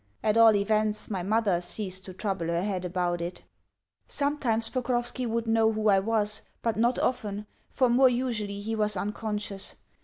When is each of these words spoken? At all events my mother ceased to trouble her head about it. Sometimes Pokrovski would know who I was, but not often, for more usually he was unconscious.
At 0.23 0.35
all 0.35 0.55
events 0.55 1.11
my 1.11 1.21
mother 1.21 1.61
ceased 1.61 2.05
to 2.05 2.13
trouble 2.15 2.47
her 2.47 2.63
head 2.63 2.85
about 2.85 3.21
it. 3.21 3.43
Sometimes 4.07 4.67
Pokrovski 4.67 5.27
would 5.27 5.45
know 5.45 5.71
who 5.71 5.89
I 5.89 5.99
was, 5.99 6.41
but 6.63 6.75
not 6.75 6.97
often, 6.97 7.45
for 7.69 7.87
more 7.87 8.09
usually 8.09 8.61
he 8.61 8.75
was 8.75 8.97
unconscious. 8.97 9.75